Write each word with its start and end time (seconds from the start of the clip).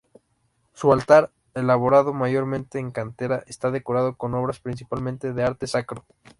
Su 0.73 0.91
altar, 0.93 1.31
elaborado 1.53 2.11
mayormente 2.11 2.81
de 2.83 2.91
cantera 2.91 3.43
está 3.45 3.69
decorado 3.69 4.17
con 4.17 4.33
obras 4.33 4.59
principalmente 4.59 5.31
de 5.31 5.43
arte 5.43 5.67
sacro. 5.67 6.05